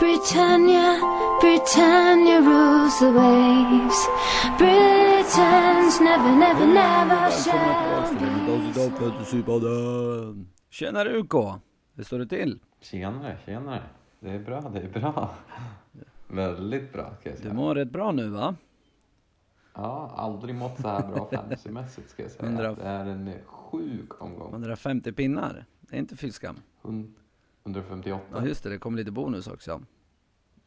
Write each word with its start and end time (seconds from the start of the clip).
Britannia, 0.00 0.98
Britannia 1.40 2.40
rules 2.40 2.98
the 2.98 3.12
waves 3.12 4.08
Britain's 4.58 6.00
never, 6.00 6.36
never, 6.36 6.66
never 6.66 7.30
shall 7.30 8.14
be 8.14 8.30
Tjenare 10.70 11.16
UK! 11.18 11.34
Hur 11.94 12.04
står 12.04 12.18
det 12.18 12.26
till? 12.26 12.58
Tjenare, 12.80 13.38
tjenare. 13.46 13.82
Det 14.20 14.30
är 14.30 14.38
bra, 14.38 14.60
det 14.60 14.80
är 14.80 14.88
bra. 14.88 15.34
Väldigt 16.28 16.92
bra 16.92 17.14
ska 17.20 17.28
jag 17.28 17.38
säga. 17.38 17.50
Du 17.50 17.56
mår 17.56 17.74
rätt 17.74 17.90
bra 17.90 18.12
nu 18.12 18.28
va? 18.28 18.54
Ja, 19.74 20.14
aldrig 20.16 20.54
mått 20.54 20.80
så 20.80 20.88
här 20.88 21.08
bra 21.08 21.28
fantasymässigt 21.32 22.10
ska 22.10 22.22
jag 22.22 22.30
säga. 22.30 22.48
100... 22.48 22.74
Det 22.74 22.82
är 22.82 23.06
en 23.06 23.32
sjuk 23.46 24.22
omgång. 24.22 24.50
150 24.52 25.12
pinnar, 25.12 25.64
det 25.80 25.96
är 25.96 26.00
inte 26.00 26.16
fiskam. 26.16 26.56
100... 26.82 27.08
158. 27.64 28.24
Ja 28.32 28.46
just 28.46 28.62
det, 28.64 28.70
det 28.70 28.78
kom 28.78 28.96
lite 28.96 29.10
bonus 29.10 29.46
också. 29.48 29.82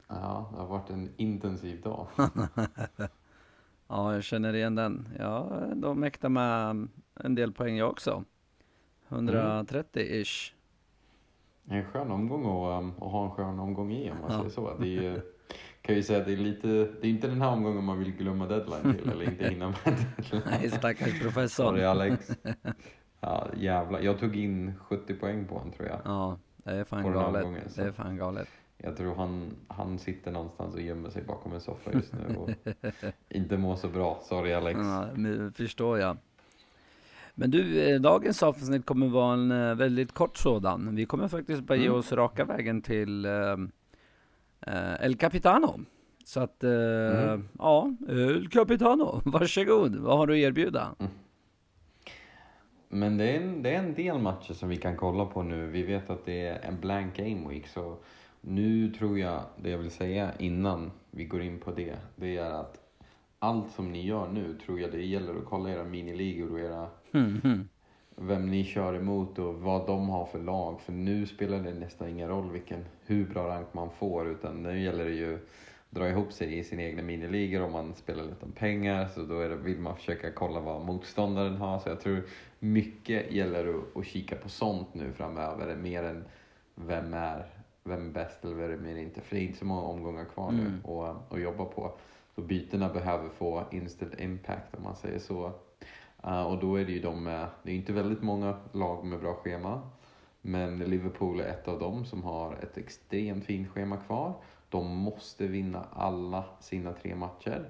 Ja, 0.07 0.50
det 0.54 0.60
har 0.60 0.68
varit 0.68 0.89
en 0.89 1.10
intensiv 1.18 1.82
dag. 1.82 2.07
Ja, 3.89 4.14
jag 4.14 4.24
känner 4.24 4.54
igen 4.54 4.75
den. 4.75 5.07
Ja, 5.19 5.61
då 5.75 5.93
mäktar 5.93 6.29
med 6.29 6.88
en 7.15 7.36
del 7.36 7.52
poäng 7.54 7.78
jag 7.78 7.89
också. 7.89 8.24
130-ish. 9.10 10.52
En 11.69 11.86
skön 11.86 12.11
omgång 12.11 12.41
att, 12.41 12.82
um, 12.83 12.89
att 12.91 13.11
ha 13.11 13.25
en 13.25 13.32
skön 13.32 13.60
omgång 13.60 13.91
i 13.91 14.11
om 14.11 14.18
man 14.21 14.32
Ja. 14.32 14.38
säger 14.38 14.50
så. 14.50 14.77
Det 14.79 15.07
är, 15.07 15.21
kan 15.82 15.96
ju 15.96 16.04
säga 16.04 16.19
att 16.19 16.25
det 16.25 16.33
är 16.33 16.38
lite, 16.38 16.68
det 16.68 17.07
är 17.07 17.10
inte 17.10 17.27
den 17.27 17.41
här 17.41 17.50
omgången 17.52 17.83
man 17.83 18.00
vill 18.00 18.11
glömma 18.11 18.47
deadline 18.47 18.93
till 18.97 19.10
eller 19.10 19.29
inte 19.32 19.50
hinna 19.50 19.68
med 19.68 19.77
deadline. 20.18 20.41
Nej, 20.46 20.69
stackars 20.71 21.21
professor. 21.21 21.64
Sorry 21.66 21.83
Alex. 21.83 22.32
Ja 23.19 23.47
jävlar, 23.57 24.00
jag 24.00 24.19
tog 24.19 24.36
in 24.36 24.74
70 24.79 25.14
poäng 25.14 25.47
på 25.47 25.57
honom 25.57 25.74
tror 25.74 25.88
jag. 25.89 26.00
Ja, 26.05 26.38
det 26.74 26.80
är 26.80 26.84
fan 26.84 27.14
galet. 27.14 27.44
omgången, 27.46 27.70
så. 27.70 27.82
Det 27.82 27.88
är 27.88 27.92
fan 27.92 28.18
galet. 28.18 28.48
Jag 28.78 28.98
tror 28.98 29.16
han, 29.16 29.52
han 29.68 30.00
sitter 30.00 30.32
någonstans 30.32 30.75
och 30.75 30.82
gömmer 30.82 31.10
sig 31.10 31.24
bakom 31.24 31.54
en 31.54 31.62
soffa 31.62 31.92
just 31.94 32.14
nu 32.14 32.36
och 32.36 32.50
inte 33.30 33.58
mår 33.58 33.75
så 33.75 33.88
bra. 33.88 34.19
Sorry 34.23 34.53
Alex. 34.53 34.80
Ja, 34.83 35.08
förstår 35.56 36.00
jag. 36.00 36.17
Men 37.36 37.52
du, 37.52 37.81
eh, 37.81 38.02
dagens 38.02 38.44
avsnitt 38.44 38.86
kommer 38.86 39.08
vara 39.08 39.33
en 39.33 39.52
eh, 39.52 39.75
väldigt 39.75 40.11
kort 40.14 40.38
sådan. 40.38 40.95
Vi 40.95 41.06
kommer 41.06 41.28
faktiskt 41.28 41.64
bara 41.64 41.75
ge 41.78 41.86
Mm. 41.86 41.97
oss 42.00 42.11
raka 42.11 42.45
vägen 42.45 42.81
till 42.81 43.25
eh, 43.25 43.58
El 45.02 45.16
Capitano. 45.17 45.80
Så 46.25 46.39
att, 46.39 46.63
eh, 46.63 46.72
Mm. 47.23 47.47
ja, 47.59 47.91
El 48.09 48.47
Capitano, 48.50 49.22
varsågod. 49.25 49.95
Vad 49.95 50.17
har 50.17 50.28
du 50.28 50.34
att 50.34 50.38
erbjuda? 50.38 50.95
Men 52.89 53.17
det 53.17 53.23
är, 53.23 53.41
en, 53.41 53.63
det 53.63 53.73
är 53.73 53.80
en 53.80 53.93
del 53.93 54.19
matcher 54.19 54.53
som 54.53 54.69
vi 54.69 54.77
kan 54.77 54.97
kolla 54.97 55.25
på 55.25 55.43
nu. 55.43 55.67
Vi 55.67 55.83
vet 55.83 56.09
att 56.09 56.25
det 56.25 56.47
är 56.47 56.59
en 56.59 56.80
blank 56.80 57.17
game 57.17 57.49
week 57.49 57.67
så 57.67 57.97
nu 58.41 58.91
tror 58.91 59.19
jag, 59.19 59.41
det 59.57 59.69
jag 59.69 59.77
vill 59.77 59.91
säga 59.91 60.31
innan 60.39 60.91
vi 61.11 61.25
går 61.25 61.41
in 61.41 61.59
på 61.59 61.71
det, 61.71 61.95
det 62.16 62.38
är 62.38 62.52
att 62.52 62.79
allt 63.39 63.71
som 63.71 63.91
ni 63.91 64.05
gör 64.05 64.27
nu 64.27 64.57
tror 64.66 64.79
jag 64.79 64.91
det 64.91 65.02
gäller 65.02 65.35
att 65.35 65.45
kolla 65.45 65.69
era 65.69 65.83
miniligor 65.83 66.52
och 66.52 66.59
era 66.59 66.88
hmm. 67.11 67.67
vem 68.16 68.52
ni 68.52 68.63
kör 68.63 68.94
emot 68.94 69.39
och 69.39 69.55
vad 69.55 69.88
de 69.88 70.09
har 70.09 70.25
för 70.25 70.39
lag. 70.39 70.81
För 70.81 70.94
nu 70.94 71.25
spelar 71.25 71.59
det 71.59 71.73
nästan 71.73 72.09
ingen 72.09 72.29
roll 72.29 72.51
vilken, 72.51 72.85
hur 73.05 73.25
bra 73.25 73.47
rank 73.47 73.73
man 73.73 73.89
får 73.99 74.27
utan 74.27 74.63
nu 74.63 74.81
gäller 74.81 75.05
det 75.05 75.16
ju 75.16 75.39
dra 75.89 76.09
ihop 76.09 76.33
sig 76.33 76.57
i 76.57 76.63
sina 76.63 76.81
egna 76.81 77.02
miniligor 77.02 77.61
om 77.61 77.71
man 77.71 77.93
spelar 77.93 78.23
lite 78.23 78.45
om 78.45 78.52
pengar 78.52 79.07
så 79.07 79.21
då 79.21 79.39
det, 79.39 79.55
vill 79.55 79.80
man 79.80 79.95
försöka 79.95 80.31
kolla 80.31 80.59
vad 80.59 80.85
motståndaren 80.85 81.55
har. 81.55 81.79
Så 81.79 81.89
jag 81.89 82.02
tror 82.02 82.23
mycket 82.59 83.31
gäller 83.31 83.67
att, 83.67 83.97
att 83.97 84.05
kika 84.05 84.35
på 84.35 84.49
sånt 84.49 84.94
nu 84.94 85.13
framöver 85.13 85.75
mer 85.75 86.03
än 86.03 86.25
vem 86.75 87.13
är, 87.13 87.45
vem 87.83 88.09
är 88.09 88.13
bäst 88.13 88.45
eller 88.45 88.55
vem 88.55 88.85
är 88.85 88.97
inte. 88.97 89.21
För 89.21 89.35
det 89.35 89.41
är 89.41 89.45
inte 89.45 89.59
så 89.59 89.66
många 89.66 89.81
omgångar 89.81 90.25
kvar 90.25 90.52
nu 90.52 90.61
Mm. 90.61 90.85
att, 90.85 91.33
att 91.33 91.41
jobba 91.41 91.66
på. 91.66 91.91
Så 92.35 92.41
bytena 92.41 92.89
behöver 92.89 93.29
få 93.29 93.63
instant 93.72 94.19
impact 94.19 94.75
om 94.75 94.83
man 94.83 94.95
säger 94.95 95.19
så. 95.19 95.51
Uh, 96.25 96.41
och 96.41 96.59
då 96.59 96.75
är 96.75 96.85
det 96.85 96.91
ju 96.91 97.01
de 97.01 97.23
med, 97.23 97.47
det 97.63 97.72
är 97.72 97.75
inte 97.75 97.94
väldigt 97.94 98.22
många 98.22 98.57
lag 98.72 99.06
med 99.06 99.19
bra 99.19 99.33
schema. 99.33 99.81
Men 100.47 100.80
Liverpool 100.80 101.40
är 101.40 101.47
ett 101.47 101.68
av 101.68 101.80
dem 101.80 102.06
som 102.06 102.24
har 102.24 102.53
ett 102.53 102.78
extremt 102.78 103.46
fint 103.46 103.69
schema 103.69 103.97
kvar. 103.97 104.34
De 104.69 104.96
måste 104.97 105.47
vinna 105.47 105.85
alla 105.94 106.44
sina 106.59 106.94
tre 106.94 107.16
matcher. 107.16 107.69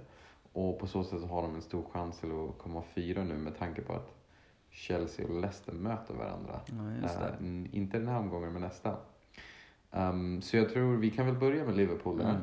Och 0.53 0.79
på 0.79 0.87
så 0.87 1.03
sätt 1.03 1.19
så 1.21 1.27
har 1.27 1.41
de 1.41 1.55
en 1.55 1.61
stor 1.61 1.83
chans 1.91 2.19
till 2.19 2.31
att 2.31 2.57
komma 2.57 2.83
fyra 2.95 3.23
nu 3.23 3.33
med 3.37 3.57
tanke 3.57 3.81
på 3.81 3.93
att 3.93 4.13
Chelsea 4.69 5.25
och 5.27 5.41
Leicester 5.41 5.73
möter 5.73 6.13
varandra. 6.13 6.59
Ja. 6.67 7.05
Eh, 7.27 7.33
n- 7.39 7.69
inte 7.71 7.97
den 7.99 8.07
här 8.07 8.19
omgången, 8.19 8.53
men 8.53 8.61
nästa. 8.61 8.95
Ehm, 9.91 10.41
så 10.41 10.57
jag 10.57 10.69
tror 10.69 10.97
vi 10.97 11.11
kan 11.11 11.25
väl 11.25 11.35
börja 11.35 11.65
med 11.65 11.75
Liverpool 11.77 12.17
där. 12.17 12.41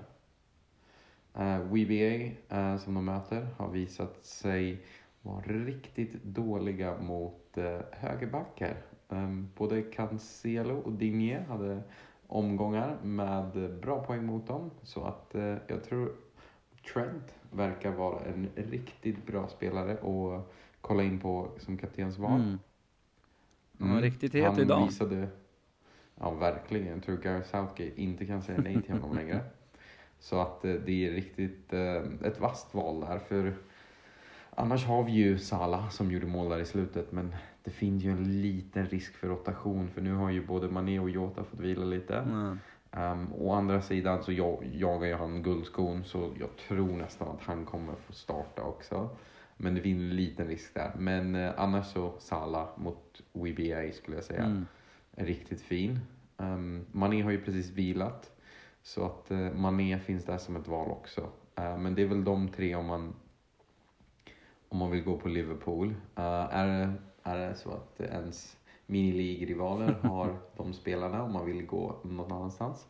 Uh, 1.38 1.58
WBA 1.66 2.34
eh, 2.56 2.76
som 2.78 2.94
de 2.94 3.04
möter 3.04 3.48
har 3.56 3.68
visat 3.70 4.26
sig 4.26 4.84
vara 5.22 5.40
riktigt 5.40 6.24
dåliga 6.24 6.98
mot 7.00 7.54
uh, 7.58 7.78
högerbackar. 7.92 8.76
Um, 9.14 9.48
både 9.54 9.82
Cancelo 9.82 10.76
och 10.76 10.92
Digne 10.92 11.44
hade 11.48 11.82
omgångar 12.26 12.98
med 13.02 13.74
bra 13.80 14.04
poäng 14.04 14.26
mot 14.26 14.46
dem. 14.46 14.70
Så 14.82 15.04
att 15.04 15.34
eh, 15.34 15.56
jag 15.66 15.84
tror 15.84 16.12
Trent 16.92 17.34
verkar 17.50 17.90
vara 17.90 18.24
en 18.24 18.48
riktigt 18.54 19.26
bra 19.26 19.48
spelare 19.48 19.92
att 19.92 20.52
kolla 20.80 21.02
in 21.02 21.20
på 21.20 21.48
som 21.58 21.78
kaptensval. 21.78 22.40
Mm. 22.40 22.58
Han 23.78 23.94
var 23.94 24.00
riktigt 24.00 24.34
het 24.34 24.44
han 24.44 24.60
idag. 24.60 24.86
Visade, 24.86 25.28
ja, 26.20 26.30
verkligen. 26.30 26.86
Jag 26.86 27.02
tror 27.02 27.16
Gareth 27.16 27.50
Southgate 27.50 28.02
inte 28.02 28.26
kan 28.26 28.42
säga 28.42 28.60
nej 28.60 28.82
till 28.82 28.92
honom 28.92 29.16
längre. 29.16 29.40
Så 30.18 30.40
att 30.40 30.64
eh, 30.64 30.72
det 30.72 31.06
är 31.06 31.10
riktigt 31.10 31.72
eh, 31.72 32.28
ett 32.28 32.40
vasst 32.40 32.74
val 32.74 33.00
där. 33.00 33.18
För 33.18 33.54
annars 34.50 34.84
har 34.84 35.02
vi 35.04 35.12
ju 35.12 35.38
Salah 35.38 35.88
som 35.90 36.10
gjorde 36.10 36.26
mål 36.26 36.48
där 36.48 36.58
i 36.58 36.64
slutet. 36.64 37.12
Men 37.12 37.34
det 37.64 37.70
finns 37.70 38.04
ju 38.04 38.10
en 38.10 38.42
liten 38.42 38.86
risk 38.86 39.14
för 39.14 39.28
rotation. 39.28 39.88
För 39.88 40.00
nu 40.00 40.14
har 40.14 40.30
ju 40.30 40.46
både 40.46 40.68
Mané 40.68 40.98
och 40.98 41.10
Jota 41.10 41.44
fått 41.44 41.60
vila 41.60 41.84
lite. 41.84 42.24
Ja. 42.30 42.56
Um, 43.12 43.32
å 43.32 43.52
andra 43.52 43.80
sidan 43.82 44.22
så 44.22 44.32
jag, 44.32 44.70
jagar 44.72 45.06
ju 45.06 45.14
han 45.14 45.42
guldskon 45.42 46.04
så 46.04 46.32
jag 46.40 46.56
tror 46.68 46.96
nästan 46.96 47.28
att 47.28 47.42
han 47.42 47.64
kommer 47.64 47.94
få 47.94 48.12
starta 48.12 48.62
också. 48.62 49.08
Men 49.56 49.74
det 49.74 49.80
finns 49.80 50.00
en 50.00 50.16
liten 50.16 50.46
risk 50.46 50.74
där. 50.74 50.92
Men 50.98 51.34
eh, 51.34 51.52
annars 51.56 51.86
så 51.86 52.14
Salah 52.18 52.68
mot 52.76 53.22
WBA 53.32 53.92
skulle 53.92 54.16
jag 54.16 54.24
säga. 54.24 54.44
Mm. 54.44 54.66
Är 55.16 55.24
riktigt 55.24 55.60
fin. 55.60 56.00
Um, 56.36 56.86
Mané 56.92 57.22
har 57.22 57.30
ju 57.30 57.40
precis 57.40 57.70
vilat. 57.70 58.30
Så 58.82 59.06
att 59.06 59.30
uh, 59.30 59.52
Mané 59.54 59.98
finns 59.98 60.24
där 60.24 60.38
som 60.38 60.56
ett 60.56 60.68
val 60.68 60.90
också. 60.90 61.30
Eh, 61.56 61.78
men 61.78 61.94
det 61.94 62.02
är 62.02 62.06
väl 62.06 62.24
de 62.24 62.48
tre 62.48 62.74
om 62.74 62.86
man, 62.86 63.14
om 64.68 64.78
man 64.78 64.90
vill 64.90 65.04
gå 65.04 65.16
på 65.16 65.28
Liverpool. 65.28 65.94
Eh, 66.16 66.54
är, 66.54 66.92
är 67.24 67.48
det 67.48 67.54
så 67.54 67.70
att 67.70 68.00
ens 68.00 68.56
miniligrivaler 68.86 69.92
har 70.02 70.36
de 70.56 70.72
spelarna 70.72 71.22
om 71.22 71.32
man 71.32 71.46
vill 71.46 71.66
gå 71.66 71.96
någon 72.04 72.32
annanstans? 72.32 72.86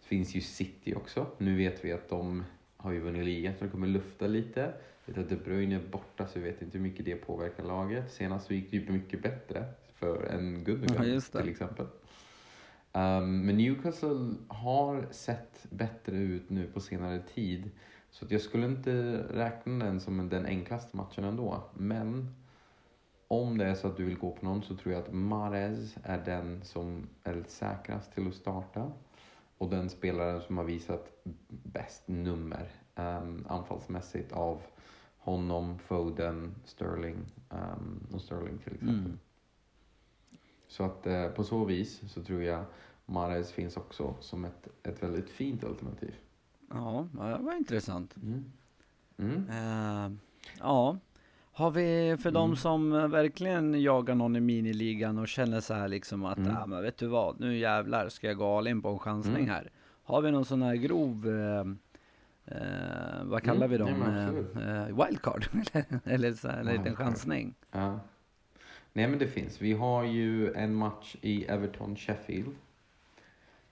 Det 0.00 0.06
finns 0.06 0.34
ju 0.34 0.40
City 0.40 0.94
också. 0.94 1.26
Nu 1.38 1.56
vet 1.56 1.84
vi 1.84 1.92
att 1.92 2.08
de 2.08 2.44
har 2.76 2.92
ju 2.92 3.00
vunnit 3.00 3.24
ligan 3.24 3.54
så 3.58 3.64
de 3.64 3.70
kommer 3.70 3.86
lufta 3.86 4.26
lite. 4.26 4.72
Jag 5.04 5.14
vet 5.14 5.24
att 5.24 5.30
De 5.30 5.36
Bruyne 5.36 5.74
är 5.74 5.88
borta 5.90 6.26
så 6.26 6.38
jag 6.38 6.44
vet 6.44 6.62
inte 6.62 6.78
hur 6.78 6.84
mycket 6.84 7.04
det 7.04 7.16
påverkar 7.16 7.64
laget. 7.64 8.12
Senast 8.12 8.46
så 8.46 8.54
gick 8.54 8.70
det 8.70 8.76
ju 8.76 8.92
mycket 8.92 9.22
bättre 9.22 9.64
för 9.94 10.24
en 10.24 10.64
Gundogan 10.64 11.20
Ja, 11.32 11.40
till 11.40 11.50
exempel. 11.50 11.86
Um, 12.92 13.46
men 13.46 13.56
Newcastle 13.56 14.34
har 14.48 15.06
sett 15.10 15.66
bättre 15.70 16.16
ut 16.16 16.50
nu 16.50 16.66
på 16.66 16.80
senare 16.80 17.22
tid. 17.34 17.70
Så 18.10 18.24
att 18.24 18.30
jag 18.30 18.40
skulle 18.40 18.66
inte 18.66 19.24
räkna 19.30 19.84
den 19.84 20.00
som 20.00 20.28
den 20.28 20.46
enklaste 20.46 20.96
matchen 20.96 21.24
ändå. 21.24 21.62
Men 21.74 22.34
om 23.28 23.58
det 23.58 23.64
är 23.64 23.74
så 23.74 23.88
att 23.88 23.96
du 23.96 24.04
vill 24.04 24.18
gå 24.18 24.30
på 24.30 24.44
någon 24.46 24.62
så 24.62 24.76
tror 24.76 24.94
jag 24.94 25.02
att 25.02 25.12
Mahrez 25.12 25.96
är 26.02 26.24
den 26.24 26.64
som 26.64 27.08
är 27.24 27.44
säkrast 27.46 28.14
till 28.14 28.28
att 28.28 28.34
starta. 28.34 28.92
Och 29.58 29.70
den 29.70 29.90
spelaren 29.90 30.40
som 30.40 30.56
har 30.56 30.64
visat 30.64 31.24
bäst 31.48 32.08
nummer 32.08 32.70
um, 32.94 33.46
anfallsmässigt 33.48 34.32
av 34.32 34.62
honom, 35.18 35.78
Foden, 35.78 36.54
Sterling 36.64 37.16
um, 37.50 38.06
och 38.12 38.20
Sterling 38.20 38.58
till 38.58 38.74
exempel. 38.74 38.98
Mm. 38.98 39.18
Så 40.68 40.84
att 40.84 41.06
eh, 41.06 41.28
på 41.28 41.44
så 41.44 41.64
vis 41.64 42.12
så 42.12 42.22
tror 42.22 42.42
jag 42.42 42.64
Mahrez 43.06 43.52
finns 43.52 43.76
också 43.76 44.14
som 44.20 44.44
ett, 44.44 44.68
ett 44.82 45.02
väldigt 45.02 45.30
fint 45.30 45.64
alternativ. 45.64 46.14
Ja, 46.70 47.08
det 47.12 47.44
var 47.44 47.56
intressant. 47.56 48.16
Mm. 48.16 48.44
Mm. 49.16 49.48
Eh, 49.50 50.18
ja, 50.58 50.98
har 51.58 51.70
vi 51.70 52.16
för 52.22 52.30
de 52.30 52.44
Mm. 52.44 52.56
som 52.56 52.92
eh, 52.92 53.08
verkligen 53.08 53.82
jagar 53.82 54.14
någon 54.14 54.36
i 54.36 54.40
miniligan 54.40 55.18
och 55.18 55.28
känner 55.28 55.60
så 55.60 55.74
här 55.74 55.88
liksom 55.88 56.24
att, 56.24 56.38
Mm. 56.38 56.56
ah, 56.56 56.66
men 56.66 56.82
vet 56.82 56.98
du 56.98 57.06
vad, 57.06 57.40
nu 57.40 57.56
jävlar 57.58 58.08
ska 58.08 58.26
jag 58.26 58.36
gå 58.36 58.58
all 58.58 58.68
in 58.68 58.82
på 58.82 58.88
en 58.88 58.98
chansning 58.98 59.36
Mm. 59.36 59.48
här. 59.48 59.70
Har 60.02 60.22
vi 60.22 60.30
någon 60.30 60.44
sån 60.44 60.62
här 60.62 60.74
grov, 60.74 61.28
eh, 61.28 61.64
eh, 62.56 63.24
vad 63.24 63.42
kallar 63.42 63.66
Mm, 63.66 63.70
vi 63.70 63.78
dem? 63.78 63.90
nej. 64.06 64.64
Eh, 64.64 64.82
eh, 64.88 65.04
wildcard? 65.06 65.46
eller 66.04 66.32
så 66.32 66.48
här, 66.48 66.58
en 66.60 66.66
liten 66.66 66.96
chansning? 66.96 67.54
Ja. 67.72 68.00
Nej 68.92 69.08
men 69.08 69.18
det 69.18 69.26
finns. 69.26 69.62
Vi 69.62 69.72
har 69.72 70.04
ju 70.04 70.52
en 70.52 70.74
match 70.74 71.16
i 71.20 71.44
Everton-Sheffield. 71.48 72.54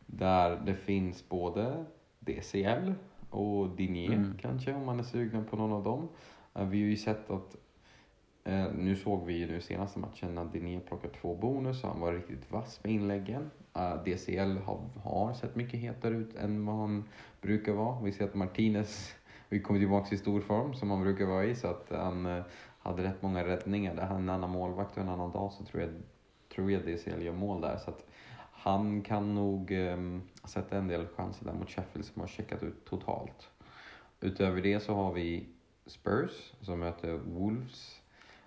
Där 0.06 0.60
det 0.66 0.74
finns 0.74 1.28
både 1.28 1.84
DCL 2.20 2.92
och 3.30 3.68
Dinier 3.76 4.12
Mm. 4.12 4.38
kanske 4.40 4.72
om 4.74 4.84
man 4.86 4.98
är 4.98 5.04
sugen 5.04 5.44
på 5.44 5.56
någon 5.56 5.72
av 5.72 5.84
dem. 5.84 6.08
Eh, 6.54 6.68
vi 6.68 6.82
har 6.82 6.88
ju 6.88 6.96
sett 6.96 7.30
att 7.30 7.56
eh, 8.46 8.72
nu 8.74 8.96
såg 8.96 9.26
vi 9.26 9.34
ju 9.34 9.46
nu 9.46 9.60
senaste 9.60 9.98
matchen 9.98 10.34
när 10.34 10.44
Diné 10.44 10.80
plockade 10.80 11.14
två 11.14 11.34
bonus 11.34 11.84
och 11.84 11.90
han 11.90 12.00
var 12.00 12.12
riktigt 12.12 12.52
vass 12.52 12.80
med 12.84 12.92
inläggen. 12.92 13.50
Eh, 13.74 14.02
DCL 14.04 14.56
har, 14.58 14.80
har 15.02 15.34
sett 15.34 15.56
mycket 15.56 15.80
hetare 15.80 16.14
ut 16.14 16.36
än 16.36 16.66
vad 16.66 16.76
han 16.76 17.04
brukar 17.40 17.72
vara. 17.72 18.00
Vi 18.00 18.12
ser 18.12 18.24
att 18.24 18.34
Martinez 18.34 19.14
vi 19.48 19.60
kommer 19.60 19.80
tillbaka 19.80 20.14
i 20.14 20.18
stor 20.18 20.40
form 20.40 20.74
som 20.74 20.90
han 20.90 21.02
brukar 21.02 21.24
vara 21.24 21.44
i 21.44 21.54
så 21.54 21.68
att 21.68 21.86
han 21.90 22.26
eh, 22.26 22.44
hade 22.78 23.02
rätt 23.02 23.22
många 23.22 23.44
räddningar. 23.44 23.94
Det 23.94 24.02
här 24.02 24.16
en 24.16 24.28
annan 24.28 24.50
målvakt 24.50 24.96
och 24.96 25.02
en 25.02 25.08
annan 25.08 25.32
dag 25.32 25.52
så 25.52 25.64
tror 25.64 25.82
jag, 25.82 25.90
tror 26.54 26.70
jag 26.70 26.82
DCL 26.82 27.22
gör 27.22 27.32
mål 27.32 27.60
där. 27.60 27.76
Så 27.76 27.90
att 27.90 28.06
han 28.52 29.02
kan 29.02 29.34
nog 29.34 29.72
ehm, 29.72 30.22
sätta 30.44 30.78
en 30.78 30.88
del 30.88 31.06
chanser 31.06 31.44
där 31.44 31.52
mot 31.52 31.70
Sheffield 31.70 32.04
som 32.04 32.20
har 32.20 32.28
checkat 32.28 32.62
ut 32.62 32.84
totalt. 32.84 33.48
Utöver 34.20 34.62
det 34.62 34.80
så 34.80 34.94
har 34.94 35.12
vi 35.12 35.46
Spurs 35.86 36.52
som 36.60 36.78
möter 36.78 37.12
Wolves. 37.12 38.00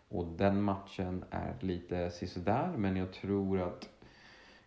Och 0.10 0.26
den 0.26 0.62
matchen 0.62 1.26
är 1.30 1.56
lite 1.60 2.10
sisådär 2.10 2.74
men 2.78 2.96
jag 2.96 3.14
tror 3.14 3.62
att 3.62 3.90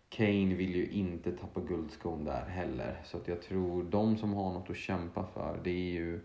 Kane 0.09 0.55
vill 0.55 0.75
ju 0.75 0.87
inte 0.89 1.31
tappa 1.31 1.61
guldskon 1.61 2.25
där 2.25 2.45
heller. 2.45 3.01
Så 3.03 3.17
att 3.17 3.27
jag 3.27 3.41
tror 3.41 3.83
de 3.83 4.17
som 4.17 4.33
har 4.33 4.53
något 4.53 4.69
att 4.69 4.75
kämpa 4.75 5.25
för 5.33 5.59
det 5.63 5.69
är 5.69 5.93
ju 5.93 6.19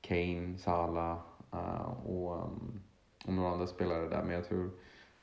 Kane, 0.00 0.58
Salah 0.58 1.18
uh, 1.54 2.06
och, 2.06 2.44
um, 2.44 2.82
och 3.26 3.32
några 3.32 3.50
andra 3.50 3.66
spelare 3.66 4.08
där. 4.08 4.22
Men 4.22 4.34
jag 4.34 4.48
tror 4.48 4.70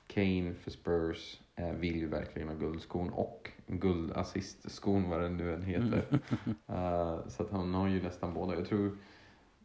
Kane 0.07 0.54
för 0.54 0.72
Spurs 0.72 1.40
uh, 1.60 1.72
vill 1.72 1.95
ju 1.95 2.07
verkligen 2.07 2.48
ha 2.48 2.56
guldskon 2.56 3.10
och 3.10 3.52
guldassistskon 3.68 5.10
vad 5.10 5.22
den 5.22 5.38
nu 5.38 5.54
än 5.54 5.63
heter. 5.63 6.19
Uh, 6.69 7.28
så 7.28 7.44
att 7.44 7.52
han 7.52 7.74
har 7.74 7.88
ju 7.88 8.04
nästan 8.04 8.34
båda. 8.34 8.56
Jag 8.56 8.66
tror 8.66 8.98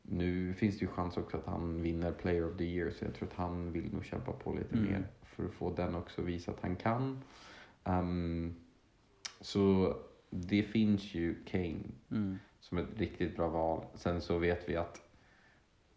nu 0.09 0.55
finns 0.55 0.79
det 0.79 0.85
ju 0.85 0.91
chans 0.91 1.17
också 1.17 1.37
att 1.37 1.47
han 1.47 1.83
vinner 1.83 2.13
Player 2.13 2.51
of 2.51 2.57
the 2.59 2.65
Year 2.65 2.91
så 2.91 3.05
jag 3.05 3.15
tror 3.15 3.29
att 3.29 3.35
han 3.35 3.73
vill 3.73 3.93
nog 3.93 4.05
kämpa 4.05 4.33
på 4.33 4.53
lite 4.53 4.75
Mm. 4.77 4.85
mer 4.93 5.07
för 5.23 5.45
att 5.45 5.53
få 5.55 5.71
den 5.75 5.95
också 5.95 6.21
och 6.23 6.29
visa 6.29 6.51
att 6.53 6.61
han 6.61 6.77
kan. 6.77 7.19
Um, 7.85 8.55
så 9.41 9.97
det 10.31 10.63
finns 10.63 11.15
ju 11.15 11.45
Kane 11.45 11.81
Mm. 12.11 12.39
som 12.61 12.79
ett 12.79 12.89
riktigt 12.99 13.37
bra 13.37 13.49
val. 13.49 13.85
Sen 13.95 14.21
så 14.21 14.39
vet 14.39 14.69
vi 14.69 14.77
att 14.77 15.03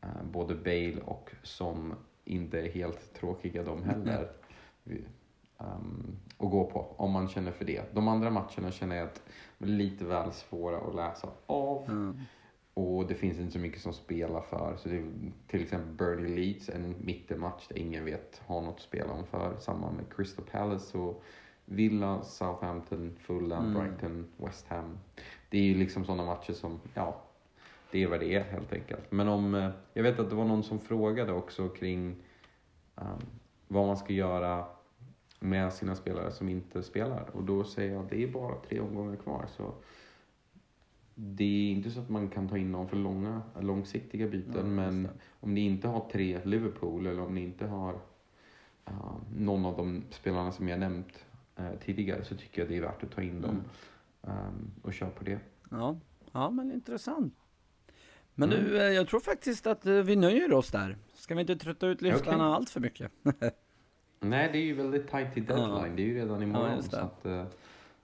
eh, 0.01 0.23
både 0.31 0.55
Bale 0.55 1.01
och 1.05 1.31
Son 1.43 1.93
inte 2.25 2.59
är 2.61 2.69
helt 2.69 3.13
tråkiga 3.13 3.63
de 3.63 3.83
heller. 3.83 4.31
Vi- 4.83 5.05
ehm, 5.57 6.15
att 6.37 6.51
gå 6.51 6.65
på 6.71 6.95
om 6.97 7.11
man 7.11 7.27
känner 7.29 7.51
för 7.51 7.65
det. 7.65 7.93
De 7.93 8.07
andra 8.07 8.29
matcherna 8.29 8.71
känner 8.71 8.95
jag 8.95 9.05
att 9.07 9.21
är 9.59 9.65
lite 9.65 10.05
väl 10.05 10.31
svåra 10.31 10.77
att 10.77 10.95
läsa 10.95 11.29
av. 11.45 11.83
Mm. 11.89 12.17
Och 12.77 13.07
det 13.07 13.15
finns 13.15 13.39
inte 13.39 13.51
så 13.51 13.59
mycket 13.59 13.81
som 13.81 13.93
spelar 13.93 14.41
för. 14.41 14.75
Så 14.77 14.89
det 14.89 14.95
är 14.97 15.11
till 15.47 15.61
exempel 15.61 15.93
Burnley 15.93 16.35
Leeds, 16.35 16.69
en 16.69 16.95
mittenmatch 16.99 17.67
där 17.67 17.77
ingen 17.77 18.05
vet 18.05 18.41
har 18.45 18.61
något 18.61 18.75
att 18.75 18.81
spela 18.81 19.13
om 19.13 19.25
för. 19.25 19.55
Samma 19.59 19.91
med 19.91 20.05
Crystal 20.15 20.45
Palace 20.51 20.97
och 20.97 21.23
Villa, 21.65 22.21
Southampton, 22.21 23.15
Fulham, 23.19 23.65
Mm. 23.65 23.73
Brighton, 23.73 24.27
West 24.37 24.67
Ham. 24.67 24.97
Det 25.49 25.57
är 25.57 25.61
ju 25.61 25.75
liksom 25.75 26.05
sådana 26.05 26.25
matcher 26.25 26.53
som, 26.53 26.79
ja, 26.93 27.21
det 27.91 28.03
är 28.03 28.07
vad 28.07 28.19
det 28.19 28.35
är 28.35 28.43
helt 28.43 28.73
enkelt. 28.73 29.11
Men 29.11 29.27
om, 29.27 29.55
eh, 29.55 29.69
jag 29.93 30.03
vet 30.03 30.19
att 30.19 30.29
det 30.29 30.35
var 30.35 30.45
någon 30.45 30.63
som 30.63 30.79
frågade 30.79 31.33
också 31.33 31.69
kring 31.69 32.15
um, 32.95 33.25
vad 33.67 33.87
man 33.87 33.97
ska 33.97 34.13
göra 34.13 34.65
med 35.39 35.73
sina 35.73 35.95
spelare 35.95 36.31
som 36.31 36.49
inte 36.49 36.83
spelar. 36.83 37.29
Och 37.33 37.43
då 37.43 37.63
säger 37.63 37.93
jag, 37.93 38.05
det 38.09 38.23
är 38.23 38.27
bara 38.27 38.55
tre 38.55 38.79
omgångar 38.79 39.15
kvar. 39.15 39.45
Så 39.57 39.73
det 41.19 41.43
är 41.43 41.71
inte 41.71 41.91
så 41.91 41.99
att 41.99 42.09
man 42.09 42.29
kan 42.29 42.49
ta 42.49 42.57
in 42.57 42.71
någon 42.71 42.87
för 42.87 42.97
långa, 42.97 43.41
långsiktiga 43.61 44.27
byten. 44.27 44.53
Ja, 44.55 44.63
men 44.63 45.03
det. 45.03 45.09
om 45.39 45.53
ni 45.53 45.61
inte 45.61 45.87
har 45.87 46.09
tre 46.11 46.39
Liverpool 46.45 47.05
eller 47.07 47.21
om 47.21 47.35
ni 47.35 47.41
inte 47.43 47.65
har 47.67 47.93
uh, 48.89 49.15
någon 49.37 49.65
av 49.65 49.77
de 49.77 50.03
spelarna 50.09 50.51
som 50.51 50.67
jag 50.67 50.79
nämnt 50.79 51.25
eh, 51.55 51.71
tidigare 51.85 52.23
så 52.25 52.35
tycker 52.35 52.61
jag 52.61 52.69
det 52.69 52.77
är 52.77 52.81
värt 52.81 53.03
att 53.03 53.11
ta 53.11 53.21
in 53.21 53.41
dem 53.41 53.61
Mm. 54.21 54.37
um, 54.47 54.71
och 54.81 54.93
köra 54.93 55.09
på 55.09 55.23
det. 55.23 55.39
Ja. 55.71 55.97
ja, 56.31 56.49
men 56.49 56.71
intressant. 56.71 57.33
Men 58.35 58.51
Mm. 58.53 58.63
du, 58.65 58.77
eh, 58.81 58.83
jag 58.93 59.07
tror 59.07 59.19
faktiskt 59.19 59.67
att 59.67 59.85
vi 59.85 60.15
nöjer 60.15 60.53
oss 60.53 60.71
där. 60.71 60.97
Ska 61.13 61.35
vi 61.35 61.41
inte 61.41 61.55
trötta 61.55 61.87
ut 61.87 62.01
lyssnarna 62.01 62.47
Okej. 62.49 62.55
allt 62.55 62.69
för 62.69 62.79
mycket? 62.79 63.11
Nej, 64.19 64.49
det 64.51 64.57
är 64.57 64.63
ju 64.63 64.73
väldigt 64.73 65.07
tight 65.11 65.33
till 65.33 65.45
deadline. 65.45 65.95
Det 65.95 66.01
är 66.01 66.05
ju 66.05 66.15
redan 66.15 66.43
imorgon. 66.43 66.75
just 66.75 66.91
det. 66.91 66.97
så 66.97 67.03
att, 67.03 67.25
eh, 67.25 67.45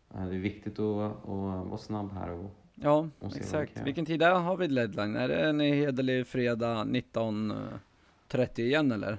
det 0.10 0.36
är 0.36 0.39
viktigt 0.39 0.80
att, 0.80 1.12
att 1.24 1.68
vara 1.68 1.77
snabb 1.77 2.12
här. 2.12 2.30
Och, 2.31 2.56
Ja, 2.83 3.07
exakt. 3.35 3.71
Vilken 3.83 4.06
tid 4.06 4.21
är- 4.21 4.31
har 4.33 4.57
vi 4.57 4.68
deadline? 4.68 5.15
Är 5.15 5.27
det 5.27 5.35
en 5.50 5.59
hederlig 5.59 6.27
fredag 6.27 6.83
19.30 6.83 8.59
igen 8.59 8.91
eller? 8.91 9.18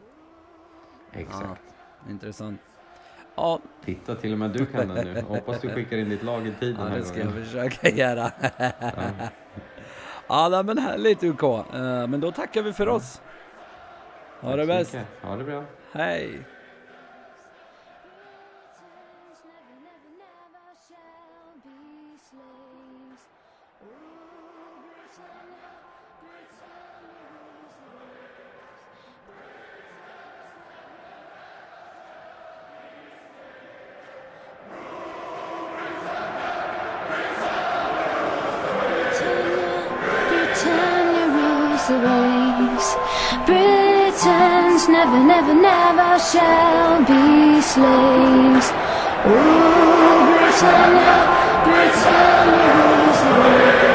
exakt. 1.12 1.62
Intressant. 2.10 2.60
Ja, 3.36 3.60
Titta, 3.84 4.14
till 4.14 4.32
och 4.32 4.38
med 4.38 4.50
du 4.50 4.66
kan 4.66 4.88
den 4.88 5.06
nu. 5.06 5.20
Hoppas 5.20 5.60
du 5.60 5.68
skickar 5.70 5.96
in 5.96 6.08
ditt 6.08 6.22
lag 6.22 6.46
i 6.46 6.52
tid 6.60 6.76
ja 6.78 6.84
det 6.84 7.04
ska 7.04 7.18
jag 7.18 7.26
gången. 7.28 7.44
försöka 7.44 7.88
göra. 7.88 8.30
Ja. 10.28 10.50
ja, 10.52 10.62
men 10.62 10.78
härligt 10.78 11.22
UK. 11.24 11.42
Eh, 11.42 12.06
Men 12.08 12.20
då 12.20 12.32
tackar 12.32 12.62
vi 12.62 12.72
för 12.72 12.88
oss. 12.88 13.22
Ha 14.40 14.48
Tack 14.50 14.58
det 14.60 14.66
bäst. 14.66 14.94
mycket. 14.94 15.08
Ha 15.22 15.36
det 15.36 15.44
bra. 15.44 15.64
Hej. 15.92 16.40
Britons 21.62 22.32
the 41.88 41.98
waves. 41.98 42.96
Britons 43.44 44.88
never, 44.88 45.20
never, 45.22 45.54
never 45.54 46.18
shall 46.18 47.00
be 47.04 47.60
slaves. 47.60 48.68
Oh, 49.26 50.24
Britannia, 50.28 51.43
Britannia 51.64 52.68
rules 52.76 53.20
the 53.24 53.34
waves. 53.40 53.93